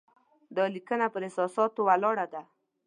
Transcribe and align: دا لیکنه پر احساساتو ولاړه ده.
دا 0.55 0.65
لیکنه 0.75 1.05
پر 1.13 1.21
احساساتو 1.27 1.81
ولاړه 1.87 2.25
ده. 2.33 2.41